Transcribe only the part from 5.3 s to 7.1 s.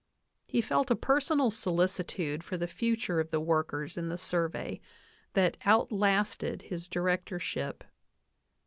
that outlasted his